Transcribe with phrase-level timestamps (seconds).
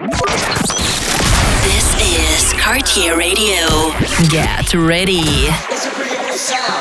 [0.00, 3.92] This is Cartier Radio.
[4.30, 5.48] Get ready.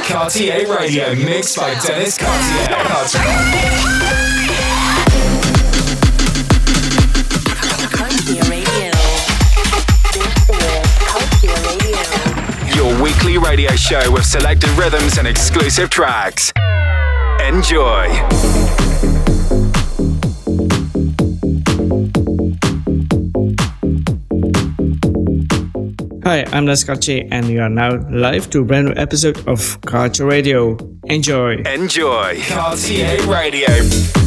[0.08, 2.78] Cartier Radio mixed by Dennis Cartier.
[7.92, 8.92] Cartier Radio.
[10.14, 12.00] This is Cartier Radio.
[12.74, 16.54] Your weekly radio show with selected rhythms and exclusive tracks.
[17.46, 18.69] Enjoy.
[26.26, 29.80] Hi, I'm Les Cartier, and you are now live to a brand new episode of
[29.82, 30.78] Cartier Radio.
[31.06, 31.56] Enjoy.
[31.64, 32.42] Enjoy.
[32.48, 34.19] Cartier Radio.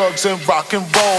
[0.00, 1.09] Drugs, and rock and roll.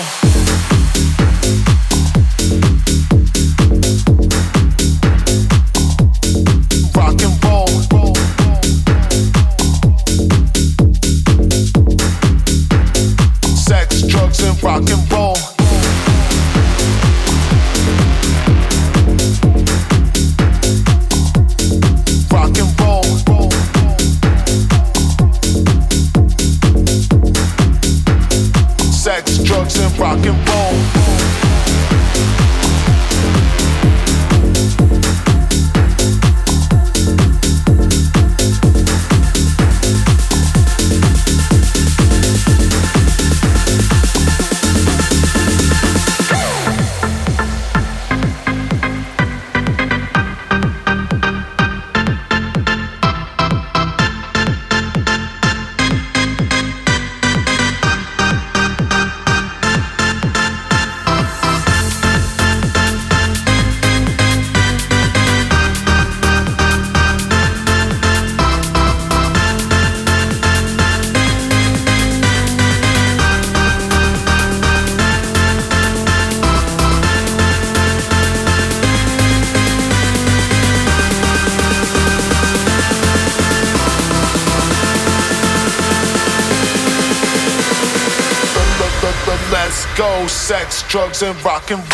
[91.24, 91.91] And rock and roll.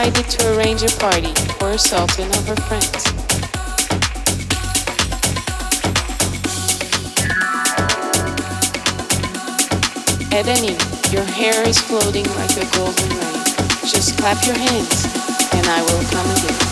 [0.00, 3.04] Decided to arrange a party for herself and of her friends.
[10.32, 13.44] Edeni, your hair is floating like a golden rain.
[13.84, 15.04] Just clap your hands
[15.52, 16.69] and I will come again.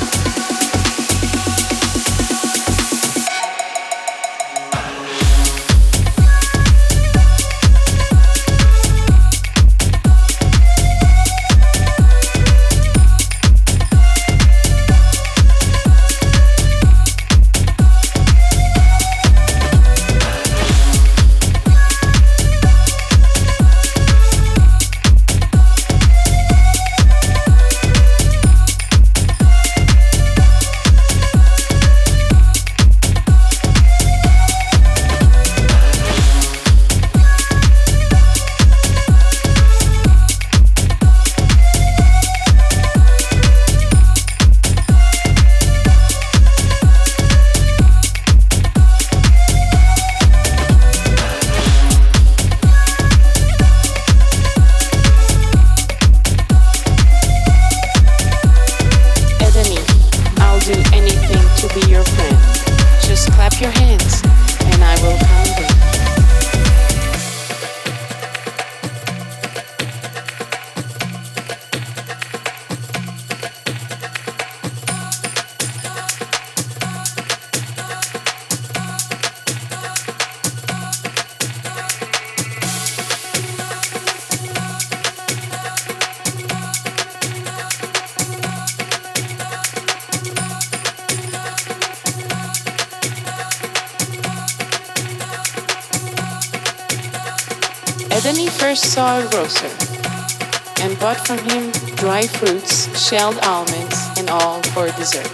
[101.28, 105.28] From him dry fruits, shelled almonds, and all for dessert.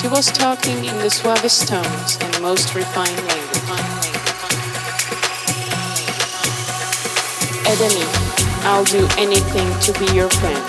[0.00, 3.58] She was talking in the suavest tones and most refined language.
[7.66, 8.06] Edeni,
[8.62, 10.62] I'll do anything to be your friend.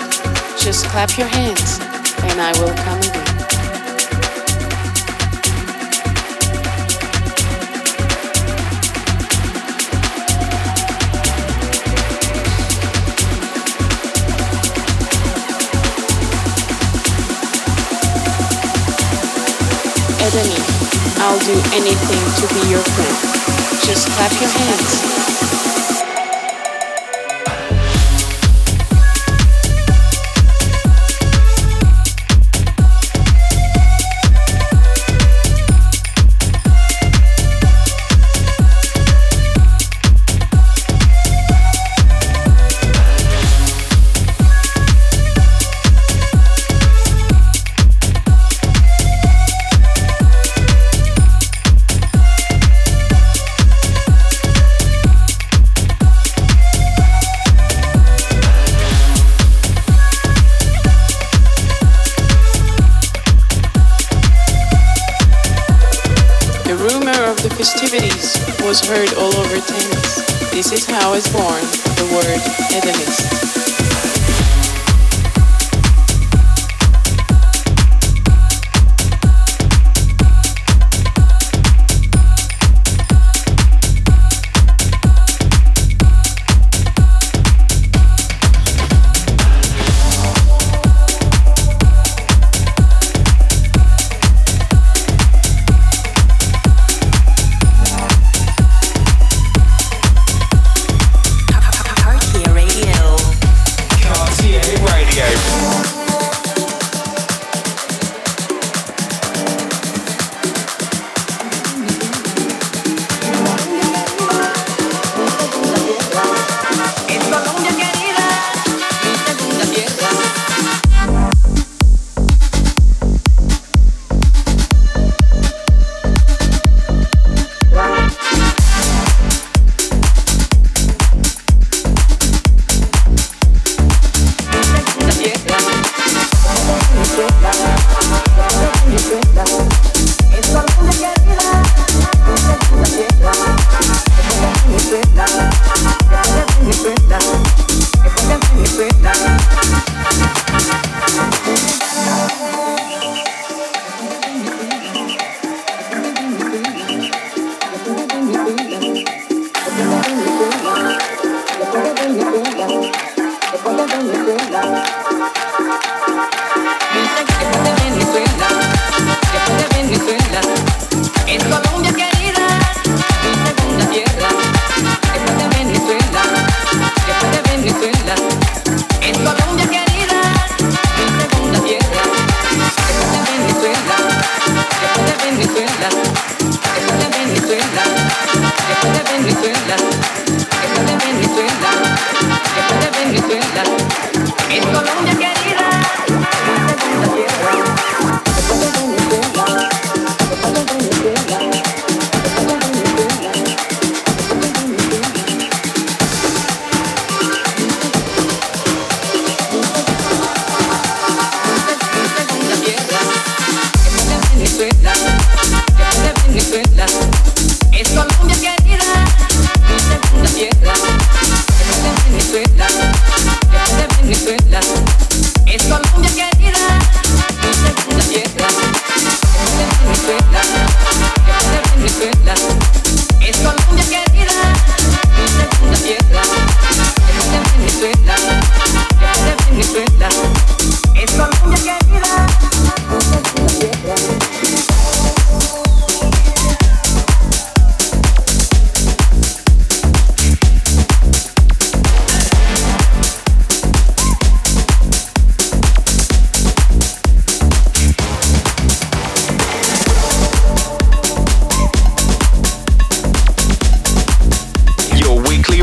[0.58, 1.78] Just clap your hands
[2.24, 3.15] and I will come again.
[20.38, 23.80] I'll do anything to be your friend.
[23.86, 25.35] Just clap your hands.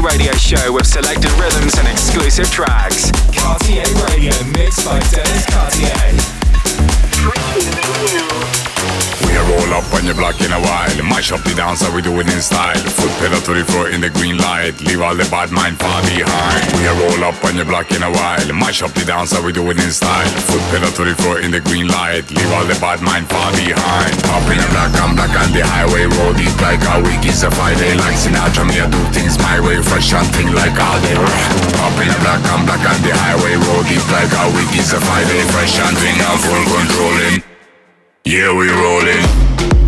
[0.04, 3.10] radio show with selected rhythms and exclusive tracks.
[3.32, 5.84] Cartier Radio mixed by Dennis Cartier
[11.64, 12.76] dance how we do it in style.
[12.76, 14.76] Foot pedal to the floor in the green light.
[14.84, 16.62] Leave all the bad mind far behind.
[16.76, 18.92] We roll Up on your block in a while, mash up
[24.60, 27.96] the black, I'm black on the highway Roll deep like a week is a Friday.
[27.96, 29.80] Like Sinatra, me I do things my way.
[29.80, 31.16] Fresh and thing like all day.
[31.16, 34.92] Up in the black, I'm black on the highway Roll deep like a week is
[34.92, 35.42] a Friday.
[35.56, 37.53] Fresh and thing, I'm full controlling
[38.26, 39.83] Yeah, we rolling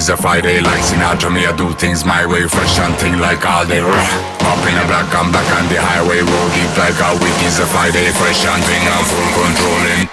[0.00, 0.60] It's a Friday.
[0.60, 2.48] Like Sinatra, me I do things my way.
[2.48, 3.80] Fresh and thing like all day.
[3.80, 7.58] Up in a black, I'm back on the highway Roll deep like a week is
[7.58, 8.08] a Friday.
[8.16, 10.08] Fresh and thing, I'm full controlling.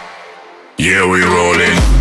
[0.78, 1.97] Yeah, we rolling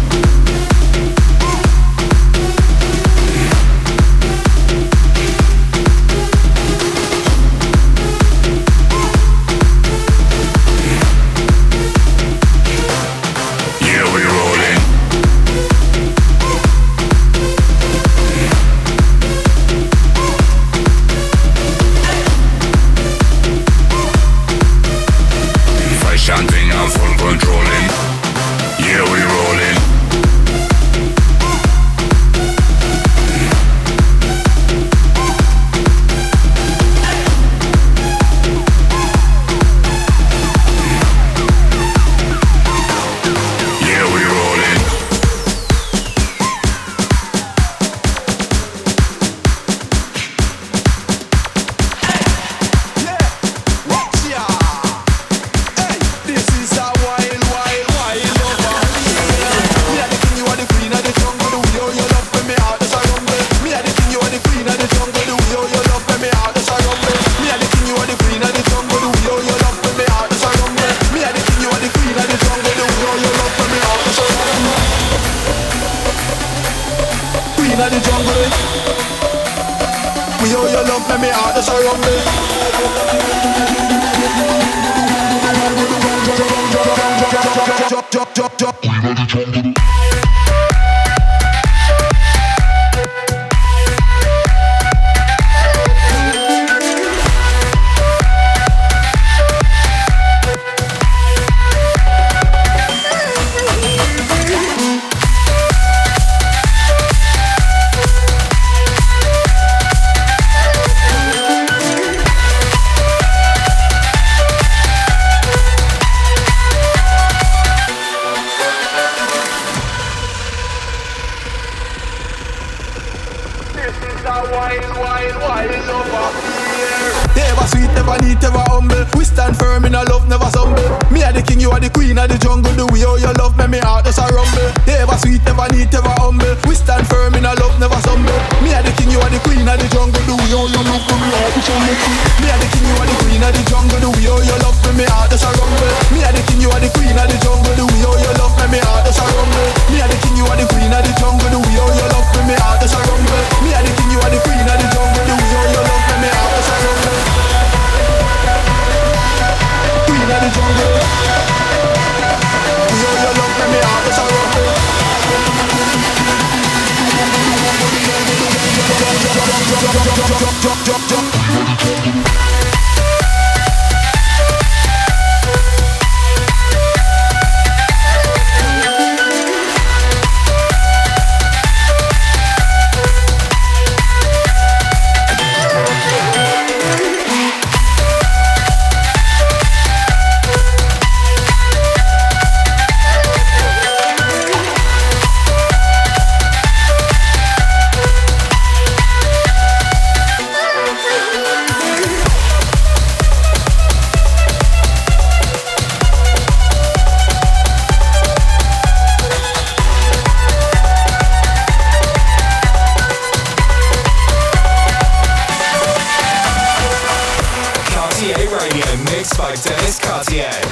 [220.36, 220.65] Dennis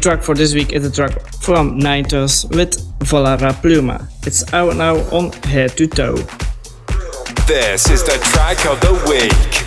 [0.00, 4.08] track for this week is a track from Nighters with Volara Pluma.
[4.26, 6.16] It's out now on Head to Toe.
[7.46, 9.60] This is the track of the week.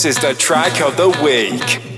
[0.00, 1.89] This is the track of the week.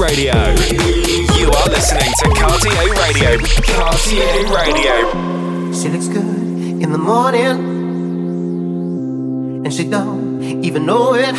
[0.00, 0.32] Radio.
[0.32, 3.36] You are listening to Cartier Radio.
[3.76, 5.74] Cartier Radio.
[5.74, 6.24] She looks good
[6.80, 7.56] in the morning,
[9.62, 11.34] and she don't even know it.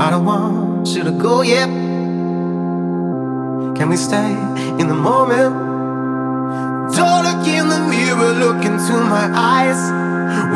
[0.00, 1.68] I don't want you to go yet.
[3.76, 4.32] Can we stay
[4.80, 5.54] in the moment?
[6.96, 9.90] Don't look in the mirror, look into my eyes.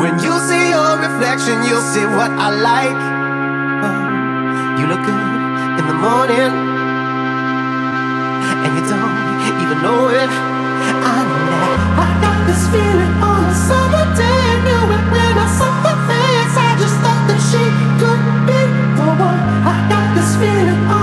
[0.01, 2.97] When you see your reflection, you'll see what I like.
[3.85, 5.22] Oh, you look good
[6.03, 6.51] morning,
[8.63, 9.15] and you don't
[9.63, 10.29] even know it.
[10.29, 14.43] I know that I got this feeling on a summer day.
[14.67, 16.55] Knew it when I saw her face.
[16.59, 17.63] I just thought that she
[18.01, 18.59] could be
[18.99, 19.41] the one.
[19.63, 21.02] I got this feeling on.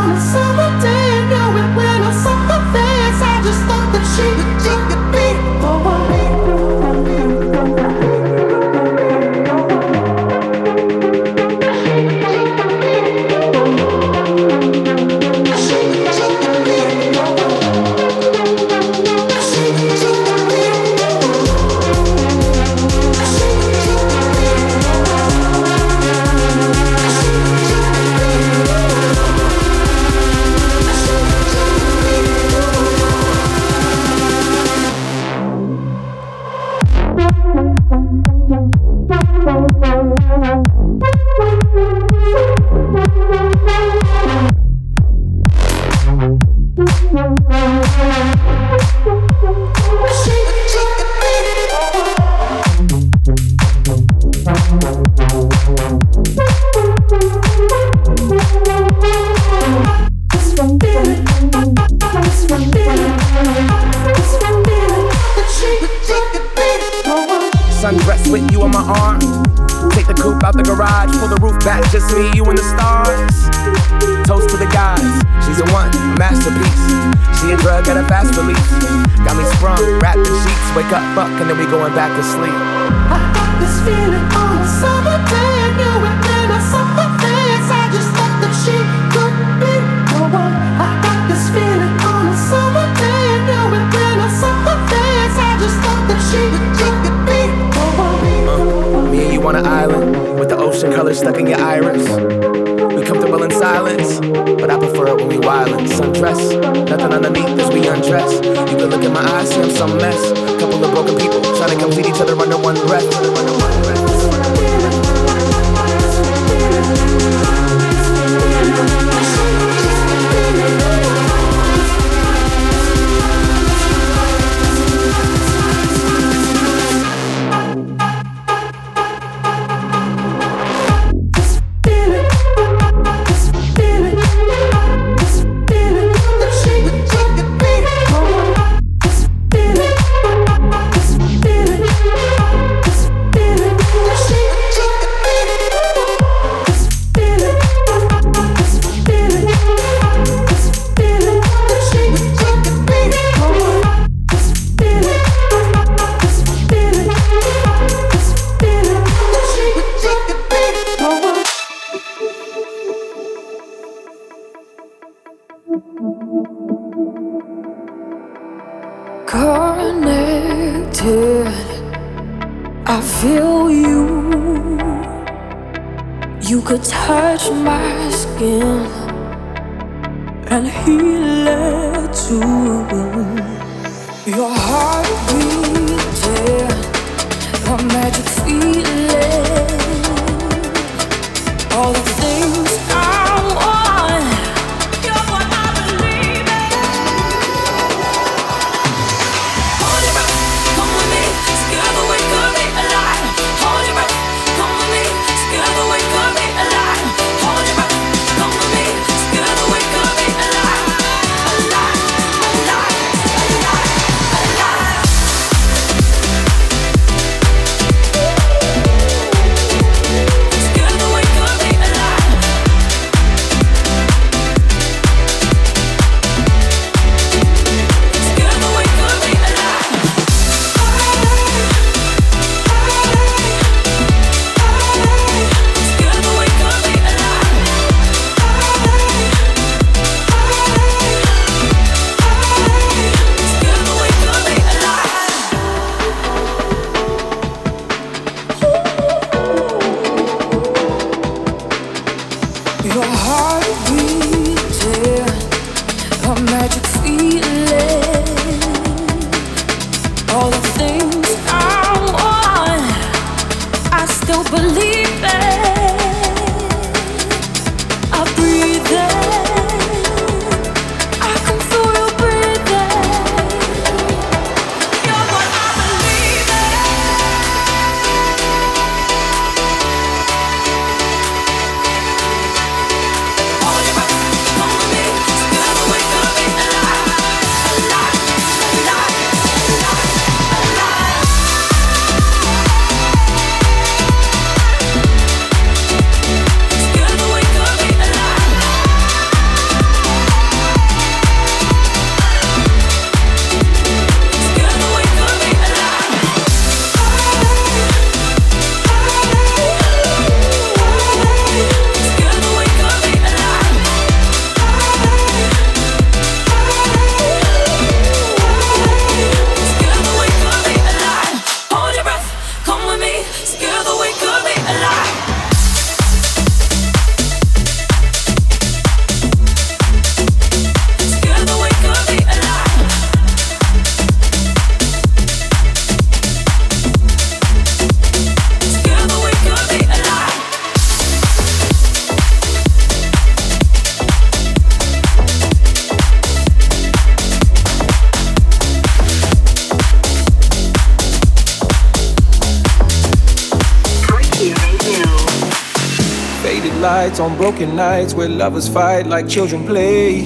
[357.30, 360.22] On broken nights where lovers fight like children play.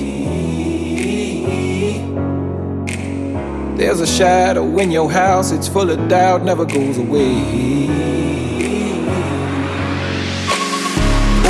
[3.77, 7.33] There's a shadow in your house, it's full of doubt, never goes away.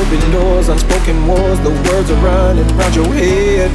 [0.01, 3.71] Open doors, unspoken wars, the words are running round your head.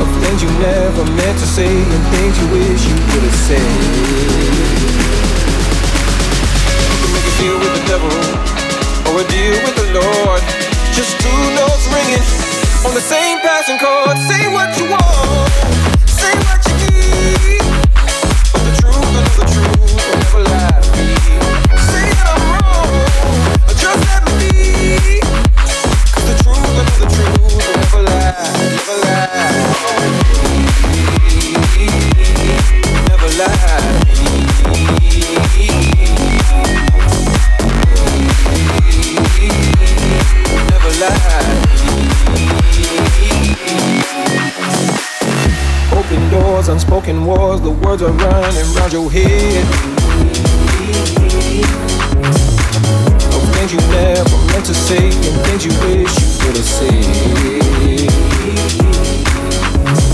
[0.00, 5.09] Of things you never meant to say, and things you wish you could have said.
[7.12, 8.12] Make a deal with the devil,
[9.10, 10.42] or a deal with the Lord.
[10.92, 12.24] Just two notes ringing
[12.86, 14.16] on the same passing chord.
[14.30, 15.50] Say what you want,
[16.06, 17.62] say what you need.
[18.52, 21.08] But the truth, the truth will never lie to me.
[21.90, 22.90] Say that I'm wrong,
[23.68, 25.20] or just let me be.
[26.12, 28.34] 'Cause the truth, the truth will never lie,
[28.76, 29.50] never lie.
[33.08, 33.90] Never lie.
[45.92, 49.64] Open doors, unspoken wars, the words are running round your head.
[53.32, 56.92] Of things you never meant to say, and things you wish you could have said.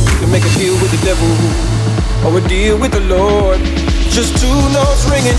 [0.07, 1.27] You can make a deal with the devil,
[2.25, 3.59] or a deal with the Lord.
[4.15, 5.35] Just two notes ringing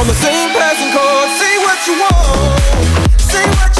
[0.00, 1.28] on the same passing chord.
[1.36, 3.79] Say what you want, say what you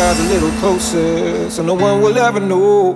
[0.00, 2.94] the a little closer, so no one will ever know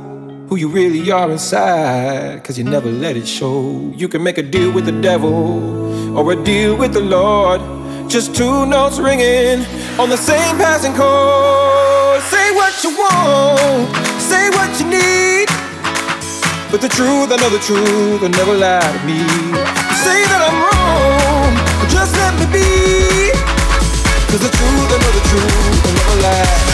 [0.48, 2.42] who you really are inside.
[2.42, 3.92] Cause you never let it show.
[3.94, 7.60] You can make a deal with the devil or a deal with the Lord.
[8.08, 9.66] Just two notes ringing
[10.00, 12.22] on the same passing chord.
[12.32, 13.88] Say what you want,
[14.30, 15.48] say what you need.
[16.70, 19.20] But the truth, I know the truth, will never lie to me.
[20.04, 21.52] Say that I'm wrong,
[21.92, 23.30] just let me be.
[24.32, 26.73] Cause the truth, I know the truth, I never lie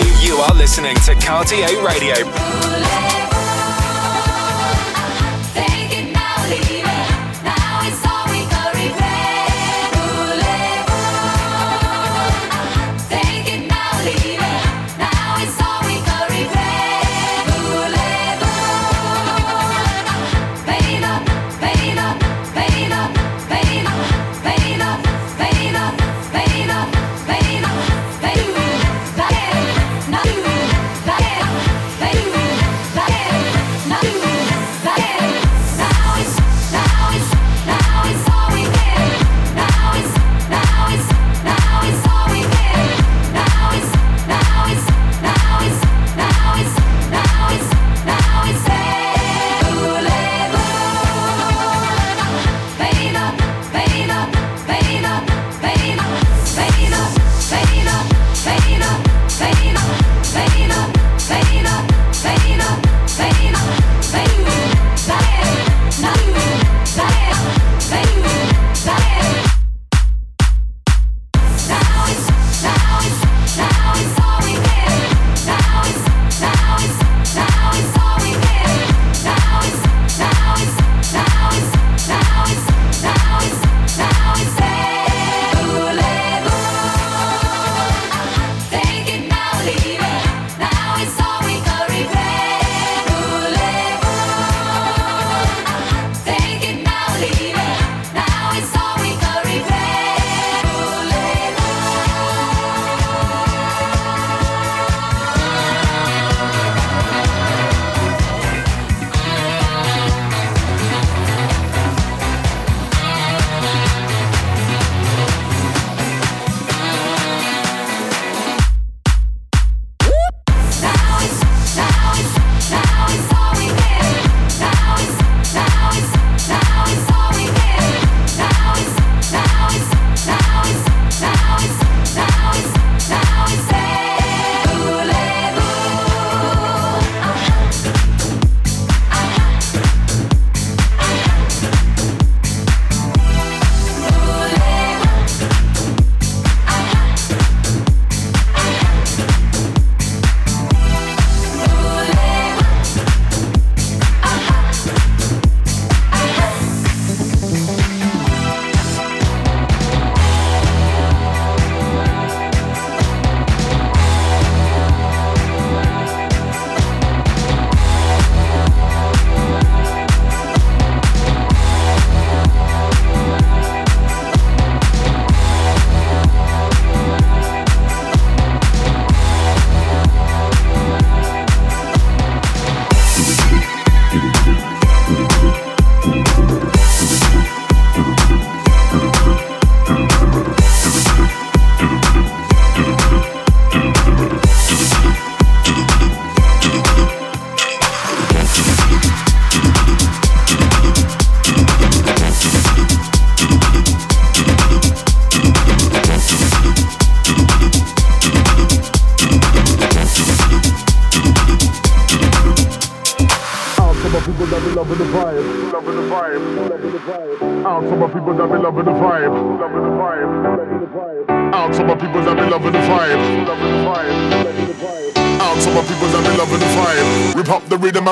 [0.31, 2.30] You are listening to Cartier Radio.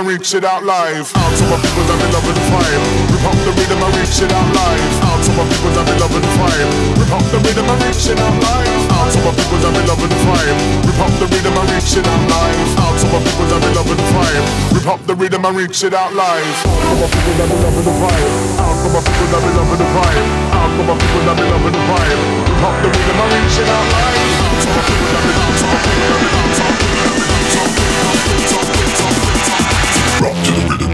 [0.09, 1.05] Reach it out live.
[1.21, 2.83] Out to my people that be loving the vibe.
[3.13, 4.93] Rip up the rhythm and reach it out live.
[5.05, 6.69] Out to my people that be loving the vibe.
[6.97, 8.89] Rip up the rhythm and reach it out live.
[8.89, 10.57] Out to my people that be loving the vibe.
[10.89, 12.69] Rip up the rhythm and reach it out live.
[12.81, 14.45] Out to my people that be loving the vibe.
[14.73, 16.57] Rip the rhythm and reach it out live.
[16.65, 18.33] Out to my people that be loving the vibe.
[18.57, 20.25] Out to my people that be loving the vibe.
[20.57, 22.21] Out to my people that be loving the vibe.
[22.49, 24.25] Rip up the rhythm and reach it out live.
[24.41, 26.88] Out to my people that be out to my
[30.21, 30.88] Rock to the rhythm.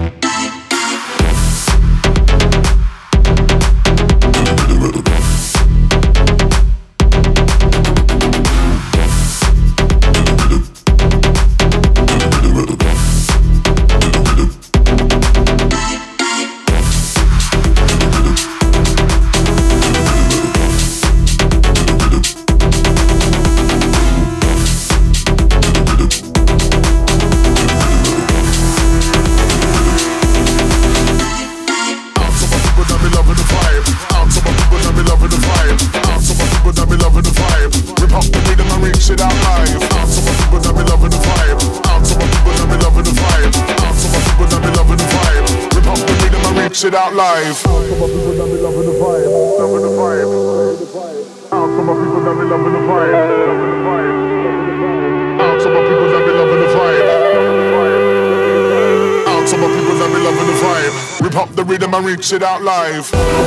[62.32, 63.44] Rhythm it out live.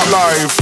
[0.00, 0.56] Out live.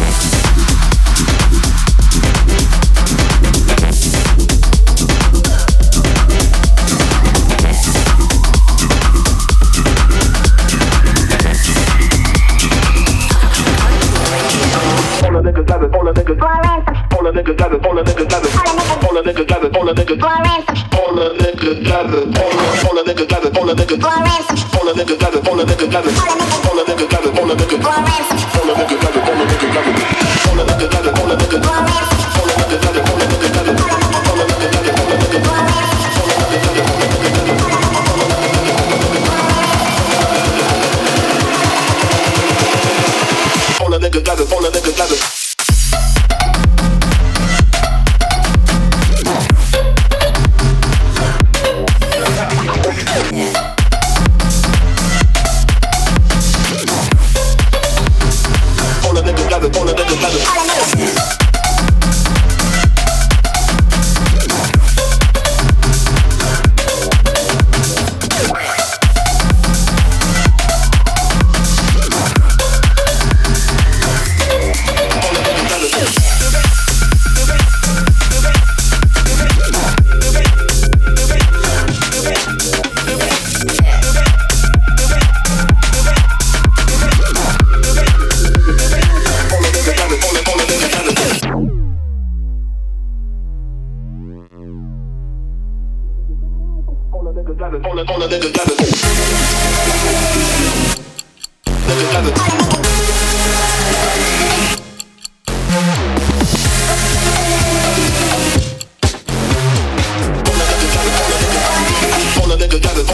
[15.24, 16.38] All a nigga got it, all a nigga
[17.12, 17.74] All a nigga got
[19.64, 22.98] it, all a nigga got it All a nigga got it, all a nigga All
[22.98, 24.68] a nigga got it, all a all a nigga got it, all a nigga.
[24.76, 25.90] All a nigga got it, all a nigga.
[25.90, 26.18] Got it
[26.68, 29.46] All a nigga got it, all a nigga All a nigga got it, all a
[29.48, 29.96] nigga got it.
[30.48, 32.17] All a nigga got it, all a nigga All a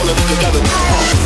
[0.02, 1.23] nigga got it, all nigga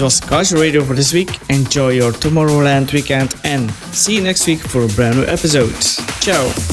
[0.00, 1.28] This was Cartier Radio for this week.
[1.50, 5.74] Enjoy your Tomorrowland weekend and see you next week for a brand new episode.
[6.22, 6.69] Ciao.